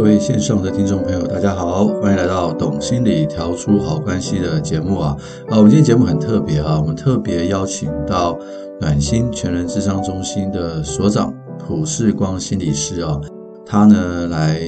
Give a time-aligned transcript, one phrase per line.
[0.00, 5.14] 各位线上的听众朋友，大家好，欢迎来到《懂心理调出好关系》的节目啊！
[5.46, 8.38] 啊，我们今天节目很特别啊，我们特别邀请到
[8.80, 13.20] 暖心全人智商中心的所长普世光心理师啊，
[13.66, 14.62] 他呢来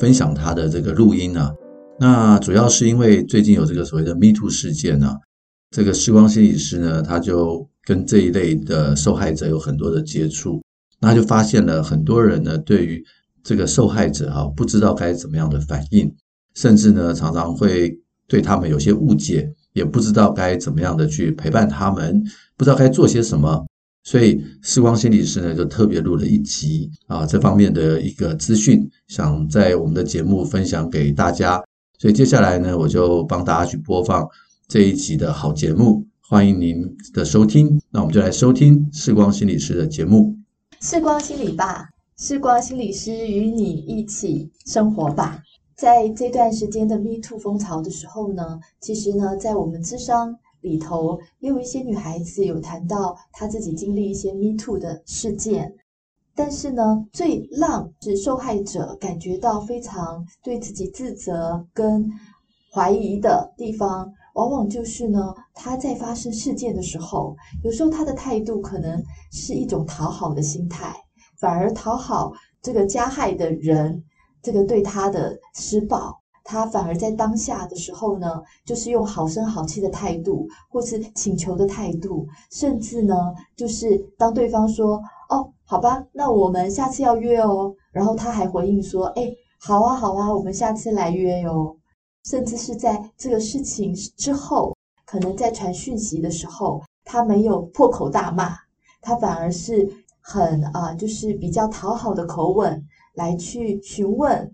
[0.00, 1.54] 分享他的这个录音啊。
[2.00, 5.16] 那主要是因为最近有这个所谓的 Me Too 事件啊，
[5.70, 10.60] 这个世光心理师呢，他就跟这一类的受害者有很多的接触，
[11.00, 13.04] 那就发现了很多人呢，对于
[13.44, 16.12] 这个受害者哈，不知道该怎么样的反应，
[16.54, 22.24] 甚至呢，常常会对他们有些误解，也不知道该怎么样的去陪伴他们，
[22.56, 23.64] 不知道该做些什么。
[24.02, 31.62] 所以，世光心理师呢，就特别录了一集啊，这方面的一个资讯，想在我们的节目分享给大家。
[31.98, 34.28] 所以接下来呢，我就帮大家去播放
[34.68, 37.80] 这一集的好节目，欢迎您的收听。
[37.90, 40.36] 那我们就来收听世光心理师的节目，
[40.82, 41.93] 世光心理吧。
[42.16, 45.42] 时光心理师与你一起生活吧。
[45.76, 55.74] 在这段时间的 Me Too 风潮的时候呢，其实呢，在我们咨商里头，也有一些女孩子有谈到她自己经历一些 Me Too 的事件。
[56.36, 62.08] 但是呢，最让是受害者感觉到非常对自己自责跟
[62.72, 70.94] 怀疑的地方，往往就是呢，她在发生事件的时候，有时候她的态度可能是一种讨好的心态。
[71.44, 74.02] 反而讨好这个加害的人，
[74.40, 83.14] 这个对他的施暴，他反而在当下的时候呢，就是用好声好气的态度，或是请求的态度，甚至呢，
[83.54, 91.76] 就是当对方说“哦，好吧，那我们下次要约哦”，然后他还回应说“哎，好啊，好啊，我们下次来约哟”，
[92.24, 98.56] 甚至是在这个事情之后，可能在传讯息的时候，他没有破口大骂，
[99.02, 99.86] 他反而是。
[100.26, 104.50] 很啊，就是比较讨好的口吻来去询问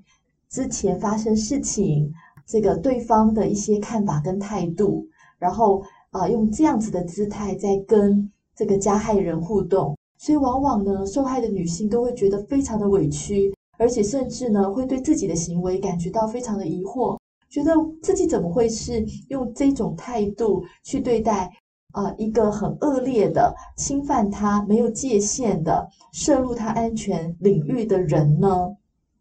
[0.48, 2.12] 之前发生事情
[2.44, 5.06] 这个对方的一些看法跟态度，
[5.38, 5.80] 然后
[6.10, 17.16] 啊用这样子的姿态在跟这个加害人互动，所以往往呢受害的女性都会觉得非常的委屈，而且甚至呢会对自己的行为感觉到非常的疑惑，
[17.48, 21.48] 觉得自己怎么会是用这种态度去对待。
[21.92, 28.76] 啊、呃，一个很恶劣的侵犯他没有界限的涉入他安全领域的人呢？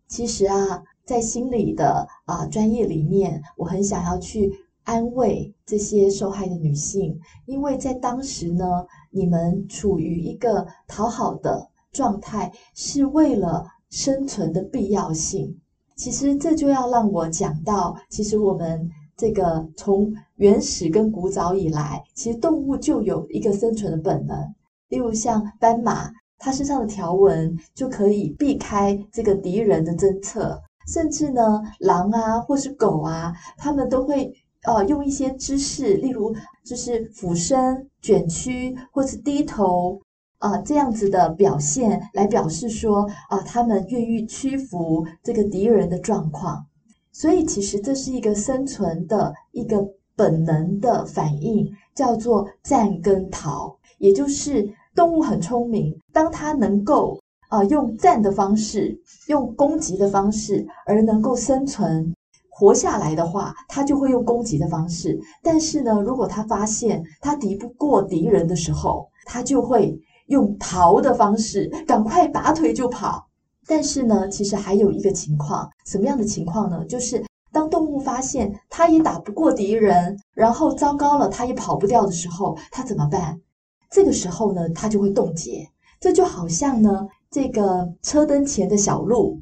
[0.07, 4.51] 其实啊，在心理的啊、呃、专业里面，我很想要去
[4.83, 8.65] 安慰这些受害的女性，因为在当时呢，
[9.11, 15.59] 你们处于一个讨好的状态，是为了生存的必要性。
[15.95, 18.89] 其实这就要让我讲到，其实我们。
[19.19, 24.37] 这个从原始跟古早以来，其实动物就有一个生存的本能。
[24.87, 30.57] 例如像斑马，它身上的条纹就可以避开这个敌人的侦测。
[30.87, 39.99] 甚至呢，狼啊或是狗啊，它们都会呃用一些姿势，例如就是俯身、卷曲或是低头
[40.37, 46.65] 啊、这样子的表现，来表示说啊、呃，他们愿意屈服这个敌人的状况。
[47.19, 49.85] 所以，其实这是一个生存的一个
[50.15, 53.77] 本能的反应，叫做战跟逃。
[53.97, 54.65] 也就是
[54.95, 57.19] 动物很聪明，当它能够
[57.49, 58.97] 啊、用战的方式、
[59.27, 62.15] 用攻击的方式而能够生存
[62.47, 65.19] 活下来的话，它就会用攻击的方式。
[65.43, 69.93] 但是呢，如果它发现它敌不过敌人的时候，它就会
[70.27, 73.27] 用逃的方式，赶快拔腿就跑。
[73.69, 76.83] 但是呢，其实还有一个情况，什么样的情况呢？
[76.85, 83.39] 就是当动物发现它也打不过敌人，然后糟糕了，它也跑不掉的时候，它怎么办？
[83.91, 85.69] 这个时候呢，它就会冻结。
[85.99, 89.39] 这就好像呢，这个车灯前的小鹿，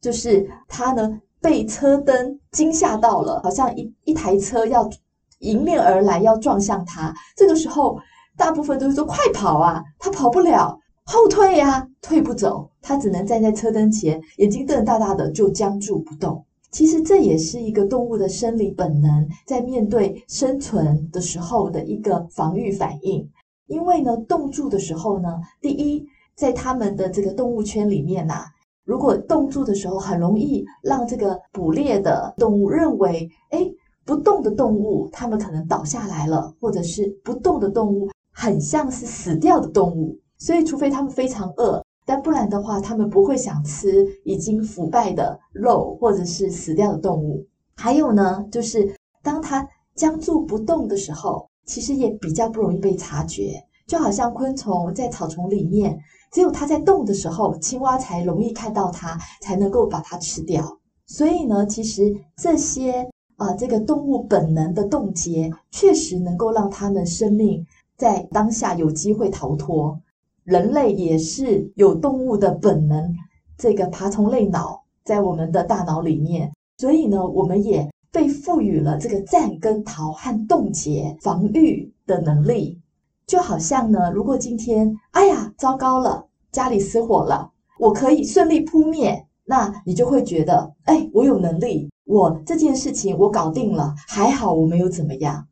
[0.00, 4.90] 就是它呢被车灯惊吓到了，好像一一台车要
[5.38, 7.14] 迎面而来，要撞向它。
[7.36, 8.00] 这个时候，
[8.36, 10.76] 大部分都是说快跑啊，它跑不了。
[11.04, 16.44] 后退呀、退不走，他只能站在车灯前，眼睛瞪大大的，就僵住不动。
[16.70, 23.28] 其实这也是一个动物的生理本能，在面对生存的时候的一个防御反应。
[23.66, 26.06] 因为呢，冻住的时候呢，第一，
[26.36, 28.44] 在他们的这个动物圈里面呐、
[28.84, 33.68] 如果冻住的时候，很容易让这个捕猎的动物认为，哎，
[34.04, 40.16] 不动的动物，它们可能倒下来了，或者是不动的动物，很像是死掉的动物。
[40.40, 47.46] 所以，除非他们非常饿，但不然的话，他们不会想吃已经腐败的肉或者是死掉的动物。
[47.76, 53.62] 还有呢，就是当它僵住不动的时候，其实也比较不容易被察觉。
[53.86, 55.98] 就好像昆虫在草丛里面，
[56.32, 60.78] 只有它在动的时候，青蛙才容易看到它，才能够把它吃掉。
[61.06, 63.06] 所以呢，其实这些
[63.36, 67.66] 啊、这个动物本能的冻结，确实能够让他们生命
[67.96, 69.98] 在当下有机会逃脱。
[70.44, 73.14] 人类也是有动物的本能，
[73.56, 82.80] 这个爬虫类脑在我们的大脑里面，所以呢，我们也被赋予了这个战跟逃和冻结防御的能力。
[83.26, 95.46] 就好像呢，如果今天，哎呀，糟糕了，家里失火了，我可以顺利扑灭，那你就会觉得，哎，我有能力，我这件事情我搞定了，还好我没有怎么样。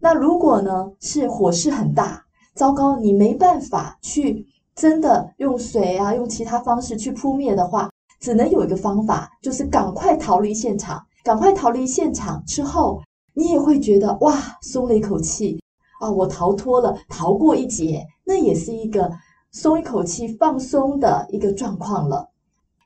[0.00, 11.04] 那如果呢，是火势很大，糟糕，你没办法去真的用水啊，用其他方式去扑灭的话，只能有一个方法，就是赶快逃离现场。
[11.22, 13.02] 赶快逃离现场之后，
[13.34, 15.60] 你也会觉得哇，松了一口气。
[16.00, 19.12] 啊，我逃脱了，逃过一劫，那也是一个
[19.52, 22.26] 松一口气、放松的一个状况了。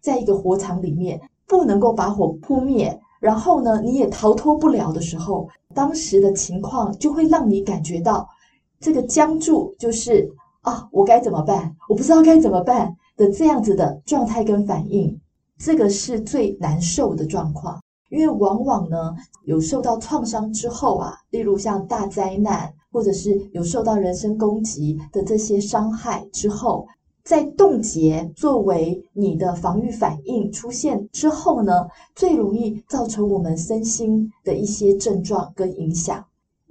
[0.00, 8.28] 在一个火场里面，不能够把火扑灭，然后呢，你也逃脱不了的时候，当时的情况就会让你感觉到
[8.84, 11.74] 这个僵住，就是啊，我该怎么办？
[11.88, 15.18] 我不知道该怎么办的这样子的状态跟反应，
[15.56, 19.16] 这个是最难受的状况，因为往往呢，
[19.46, 22.70] 有受到创伤之后啊，例如像大灾难。
[22.92, 26.86] 或者是有受到人身攻击的这些伤害之后，
[27.24, 36.24] 在冻结作为你的防御反应出现之后呢，最容易造成我们身心的一些症状跟影响。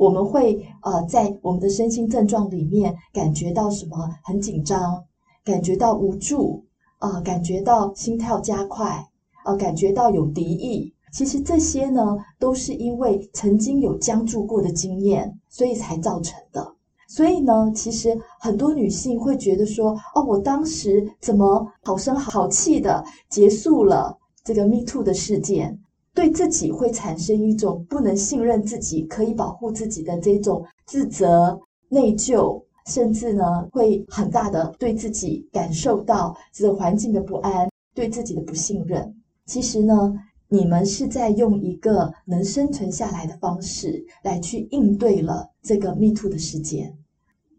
[0.04, 3.98] 我们会呃在我们的身心症状里面感觉到什么？
[4.26, 5.02] 很紧张，
[5.46, 6.62] 感觉到无助，
[7.00, 9.08] 啊、呃，感觉到心跳加快，
[9.46, 10.94] 呃，感觉到有敌意。
[11.14, 16.76] 其实这些呢，都是因为曾经有僵住过的经验，所以才造成的。
[17.08, 25.80] 所以呢，其实很多女性会觉得说：“哦，我当时怎么好声好气的结束了这个 Me Too 的事件？”
[26.14, 39.16] 对自己会产生一种不能信任自己、可以保护自己的这种自责、内疚，甚至呢，会很大的对自己感受到这个环境的不安，对自己的不信任。
[39.46, 40.14] 其实呢。
[40.50, 46.96] 你们是在用一个能生存下来的方式来去应对了这个 Me Too 的事件，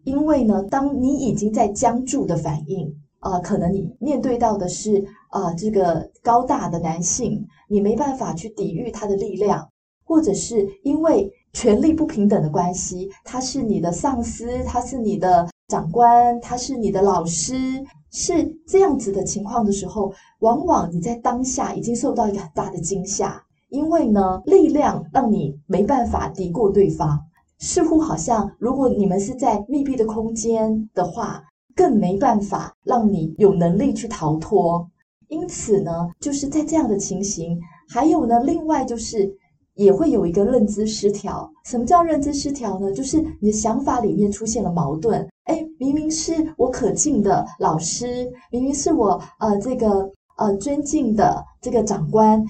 [0.04, 7.44] 因为呢，当你已经在僵住的反应啊、可能你面对到的是啊、这个高大的男性，
[7.74, 9.68] 你没办法去抵御他的力量，
[10.04, 17.84] 或者是因为权力不平等的关系，他是你的上司，他是你的长官，他是你的老师。
[18.12, 27.20] 是这样子的情况的时候，往往你在当下已经受到一个很大的惊吓，因为呢，力量让你没办法敌过对方，
[27.58, 31.42] 似乎好像如果你们是在密闭的空间的话，
[31.74, 34.88] 更没办法让你有能力去逃脱。
[35.28, 39.34] 因此呢，就是在这样的情形，还有呢，另外就是。
[39.76, 41.50] 也会有一个认知失调。
[41.64, 42.92] 什么叫认知失调呢？
[42.92, 45.28] 就是你的想法里面出现了矛盾。
[45.46, 52.40] 哎，明明是我可敬的老师，明明是我呃这个呃尊敬的这个长官，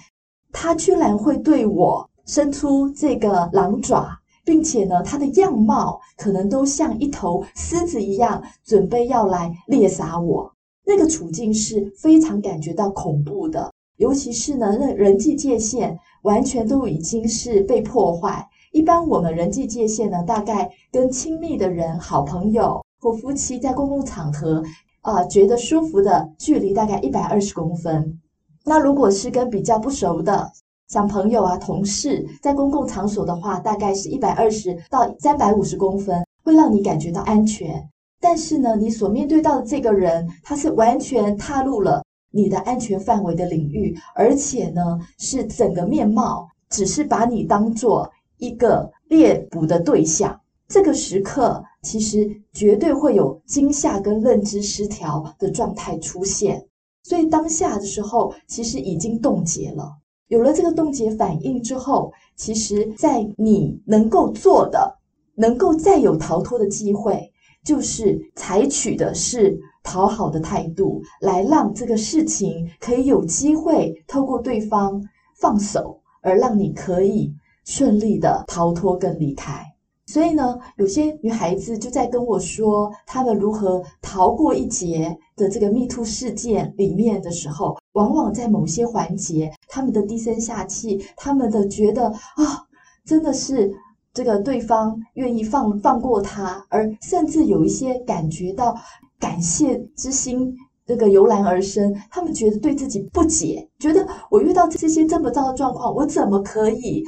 [0.53, 4.07] 他居然会对我伸出这个狼爪，
[4.45, 10.54] 并且呢，他的样貌可能都像一头狮子一样，准备要来猎杀我。
[10.85, 15.99] 那个处境是非常感觉到恐怖的，尤其是呢，那人际界限。
[16.25, 18.49] 完全都已经是被破坏。
[18.73, 24.65] 一般我们人际界限呢，大概跟亲密的人、好朋友或夫妻在公共场合
[25.03, 28.19] 啊、觉得舒服的距离大概一百二十公分。
[28.65, 30.51] 那如果是跟比较不熟的，
[30.89, 37.87] 像朋友啊、同事，在公共场所的话，大概是一百二十到三百五十公分，会让你感觉到安全。
[38.25, 42.03] 但是呢，你所面对到的这个人，他是完全踏入了。
[42.31, 50.41] 你的安全范围的领域，而且呢，是整个面貌，只是把你当做一个猎捕的对象。
[50.67, 56.67] 这个时刻，其实绝对会有惊吓跟认知失调的状态出现。
[57.03, 59.93] 所以当下的时候，其实已经冻结了。
[60.29, 64.99] 有了这个冻结反应之后，其实，在你能够做的，
[65.37, 67.31] 能够再有逃脱的机会，
[67.65, 69.59] 就是采取的是。
[69.87, 74.99] 讨好的态度，来让这个事情可以有机会透过对方
[75.37, 77.31] 放手，而让你可以
[77.67, 79.63] 顺利的逃脱跟离开。
[80.07, 92.65] 所以呢，有些女孩子就在跟我说，她们如何逃过一劫的这个 Me Too 事件里面的时候，往往在某些环节，她们的低声下气，她们的觉得啊、
[93.05, 93.71] 真的是
[94.15, 98.75] 这个对方愿意放放过他，而甚至有一些感觉到。
[99.21, 100.55] 感谢之心
[100.85, 107.03] 这个油然而生，他们觉得对自己不解，觉得我遇到这些这么糟的状况，我怎么可以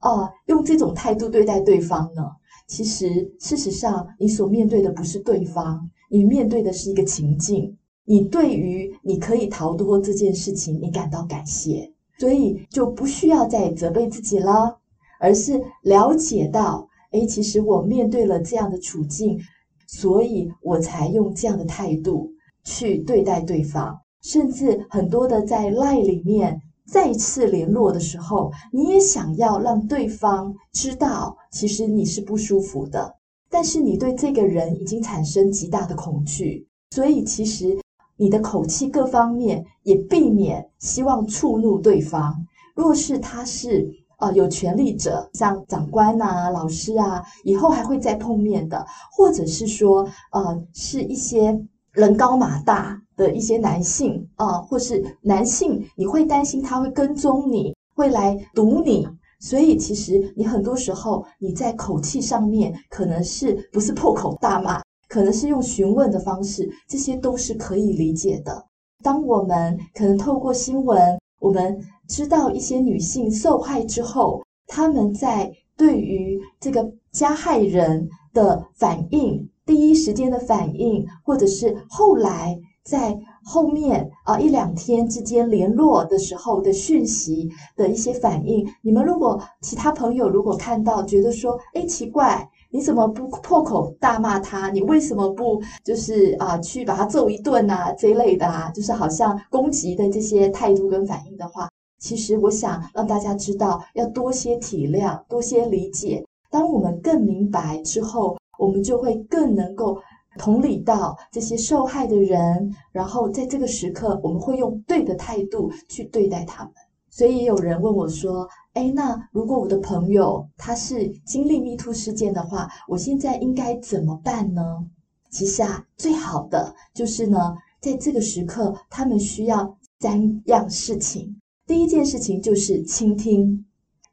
[0.00, 2.22] 啊、用这种态度对待对方呢？
[2.66, 7.76] 其实，事实上，你所面对的不是对方，你面对的是一个情境。
[8.04, 14.78] 你对于你可以逃脱这件事情，你感到感谢，所以就不需要再责备自己了，
[15.20, 19.38] 而是了解到，诶，其实我面对了这样的处境，
[19.86, 22.32] 所以我才用这样的态度。
[22.62, 33.16] 去对待对方，甚至很多的在 LINE 里面再次联络的时候，你也想要让对方知道，其实你是不舒服的，
[33.48, 37.80] 但是你对这个人已经产生极大的恐惧，所以其实
[38.18, 42.46] 你的口气各方面也避免希望触怒对方。
[42.76, 51.60] 若是他是呃有权力者，像长官啊、老师啊，以后还会再碰面的，或者是说呃是一些。
[51.92, 59.04] 人高马大的一些男性啊，或是男性，你会担心他会跟踪你，会来堵你，
[59.40, 68.64] 所以其实你很多时候你在口气上面可能是不是破口大骂，可能是用询问的方式，这些都是可以理解的。
[69.02, 79.48] 当我们可能透过新闻，我们知道一些女性受害之后，她们在对于这个加害人的反应。
[79.66, 94.70] 第一时间的反应，或者是后来在后面啊一两天之间联络的时候的讯息的一些反应，你们如果其他朋友如果看到，觉得说，哎，奇怪，你怎么不破口大骂他？
[94.70, 98.70] 你为什么不就是啊去把他揍一顿啊这一类的啊？
[98.70, 106.24] 就是好像攻击的这些态度跟反应的话，其实我想让大家知道，要多些体谅，多些理解。
[106.50, 108.36] 当我们更明白之后。
[108.58, 109.98] 我们就会更能够
[110.38, 116.72] 同理到这些受害的人，然后在这个时刻，我们会用对的态度去对待他们。
[117.08, 124.86] 所以有人问我说：“诶，那如果我的朋友他是经历 MeToo 事件的话，我现在应该怎么办呢？”
[125.30, 131.40] 其实啊，最好的就是呢，在这个时刻，他们需要三样事情。
[131.66, 133.64] 第一件事情就是倾听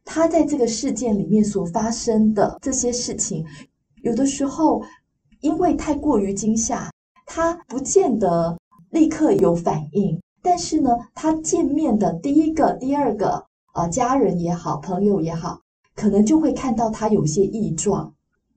[0.06, 3.46] 他在这个事件里面所发生的这些事情。
[4.04, 4.82] 有的时候，
[5.42, 6.92] 因为太过于惊吓，
[7.26, 8.58] 他不见得
[8.92, 10.20] 立刻有反应。
[10.42, 13.46] 但是呢，他见面的第一个、第二个，
[13.78, 15.62] 啊，家人也好，朋友也好，
[15.96, 18.12] 可能就会看到他有些异状。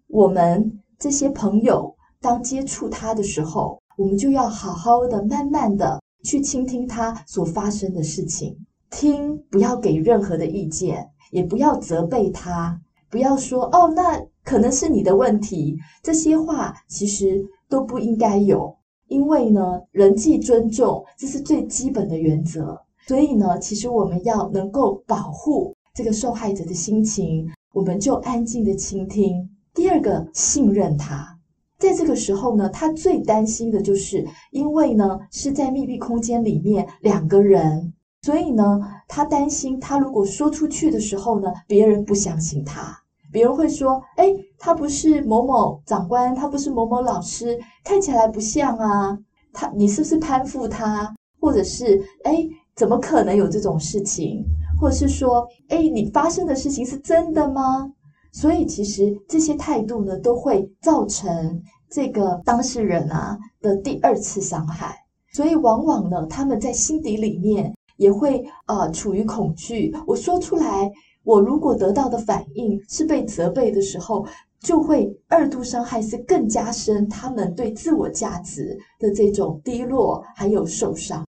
[0.08, 8.56] 我们这些朋友当接触他的时候，我们就要好好的、慢慢的去倾听他所发生的事情，
[8.90, 14.24] 听，不要给任何的意见，也不要责备他，不要说哦，那。
[14.42, 18.74] 可能是你的问题，这些话其实都不应该有，
[19.06, 22.80] 因为呢，人际尊重这是最基本的原则。
[23.10, 29.50] 所以呢，其实我们要能够保护这个受害者的心情，我们就安静的倾听。
[29.74, 31.36] 第二个，信任他，
[31.76, 42.96] 在这个时候呢，他最担心的就是，因为呢是在密闭空间里面两个人，所以呢，他担心他如果说出去的时候呢，别人不相信他。
[43.32, 49.18] 别人会说：“哎，他不是某某长官，他不是某某老师，看起来不像啊。
[49.52, 51.12] 他，你是不是攀附他？
[51.40, 52.46] 或者是，哎，
[52.80, 54.42] 怎么可能有这种事情？
[54.80, 57.92] 或者是说，哎，你发生的事情是真的吗？
[58.32, 64.96] 所以，其实这些态度呢，都会造成这个当事人啊的第二次伤害。
[65.34, 69.94] 所以，往往呢，他们在心底里面也会呃处于恐惧。
[70.06, 70.90] 我说出来。”
[71.22, 74.24] 我如果得到的反应是被责备的时候，
[74.62, 81.22] 就会二度伤害，是更加深他们对自我价值的这种低落，还有受伤。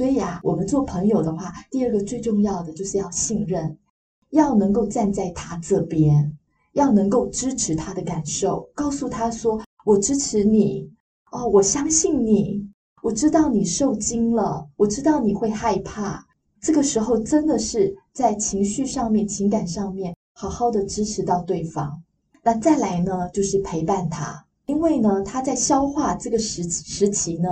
[0.00, 3.76] 所以啊，我们做朋友的话，第二个最重要的就是要信任，
[4.30, 6.38] 要能够站在他这边，
[6.72, 10.90] 要能够支持他的感受，告诉他说：“我支持你，
[11.32, 12.66] 哦，我相信你，
[13.02, 16.26] 我知道你受惊了，我知道你会害怕。”
[16.62, 22.02] 这个时候真的是在情绪上面、情感上面好好的支持到对方。
[22.42, 27.50] 那再来呢，就是陪伴他，因为呢，他在消化这个时时期呢，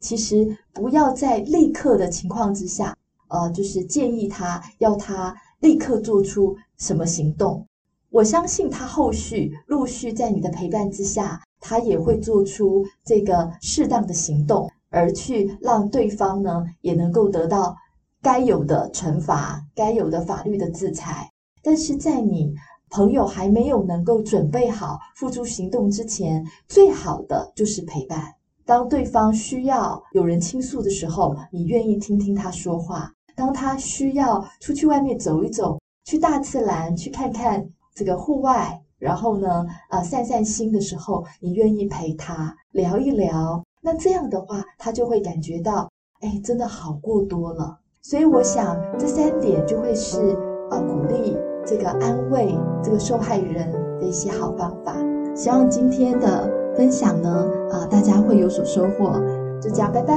[0.00, 2.96] 其实不要在立刻的情况之下，
[3.28, 7.66] 呃，就是建议他要他立刻做出什么行动。
[8.10, 17.76] 我相信他后续陆续在你的陪伴之下，他也会做出这个适当的行动，而去让对方呢也能够得到。
[18.20, 21.30] 该有的惩罚，该有的法律的制裁，
[21.62, 22.52] 但是在你
[22.90, 28.34] 朋友还没有能够准备好付诸行动之前，最好的就是陪伴，
[28.68, 43.64] 当对方需要有人倾诉的时候，你愿意听听他说话；当他需要出去外面走一走，去大自然去看看这个户外，然后呢，呃，散散心的时候，你愿意陪他聊一聊。
[43.80, 47.78] 那这样的话，他就会感觉到，哎，真的好过多了。
[48.02, 50.36] 所以我想，这三点就会是
[50.70, 51.34] 呃鼓励
[51.64, 54.94] 这个安慰这个受害人的一些好方法。
[55.34, 56.47] 希望今天的
[56.78, 59.20] 分享呢，啊、大家会有所收获。
[59.60, 60.14] 就这样，拜拜。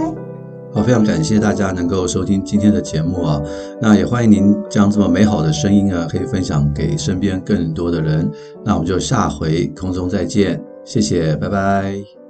[0.72, 3.41] 好，非常感谢大家能够收听今天的节目啊。
[3.82, 8.30] 那也欢迎您将这么美好的声音啊，可以分享给身边更多的人。
[8.63, 12.20] 那我们就下回空中再见，谢谢，拜拜。